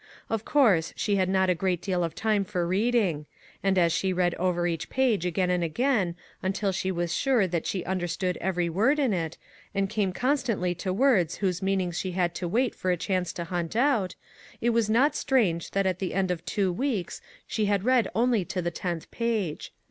Of 0.31 0.45
course, 0.45 0.93
she 0.95 1.17
had 1.17 1.29
not 1.29 1.51
a 1.51 1.53
great 1.53 1.79
deal 1.79 2.03
of 2.03 2.15
time 2.15 2.43
for 2.43 2.65
reading, 2.67 3.27
and, 3.61 3.77
as 3.77 3.91
she 3.93 4.11
read 4.11 4.33
over 4.33 4.65
each 4.65 4.89
page 4.89 5.27
again 5.27 5.51
and 5.51 5.63
again, 5.63 6.15
until 6.41 6.71
she 6.71 6.91
was 6.91 7.13
sure 7.13 7.45
that 7.45 7.67
she 7.67 7.85
understood 7.85 8.35
every 8.41 8.67
word 8.67 8.97
in 8.97 9.13
it, 9.13 9.37
and 9.75 9.91
came 9.91 10.11
constantly 10.11 10.73
to 10.73 10.91
words 10.91 11.35
whose 11.35 11.61
mean 11.61 11.81
ing 11.81 11.91
she 11.91 12.13
had 12.13 12.33
to 12.33 12.47
wait 12.47 12.73
for 12.73 12.89
a 12.89 12.97
chance 12.97 13.31
to 13.33 13.43
hunt 13.43 13.75
out, 13.75 14.15
it 14.59 14.71
was 14.71 14.89
not 14.89 15.15
strange 15.15 15.69
that 15.69 15.85
at 15.85 15.99
the 15.99 16.15
end 16.15 16.31
of 16.31 16.43
two 16.47 16.73
weeks 16.73 17.21
she 17.45 17.65
had 17.65 17.83
read 17.85 18.07
only 18.15 18.43
to 18.43 18.59
the 18.59 18.71
tenth 18.71 19.11
page. 19.11 19.71